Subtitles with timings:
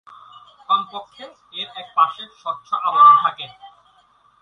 [0.69, 1.25] কমপক্ষে
[1.53, 3.45] এর এক পার্শ্বে স্বচ্ছ আবরণ থাকে।